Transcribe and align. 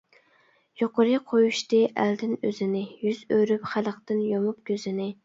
يۇقىرى 0.81 1.19
قويۇشتى 1.31 1.81
ئەلدىن 2.03 2.33
ئۆزىنى، 2.47 2.81
يۈز 3.09 3.21
ئۆرۈپ 3.37 3.69
خەلقتىن، 3.75 4.25
يۇمۇپ 4.31 4.65
كۆزىنى. 4.73 5.09